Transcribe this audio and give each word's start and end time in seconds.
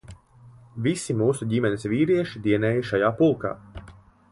Visu 0.87 1.15
mūsu 1.19 1.47
ģimenes 1.51 1.85
vīrieši 1.93 2.43
dienēja 2.49 2.89
šajā 2.91 3.13
pulkā. 3.21 3.53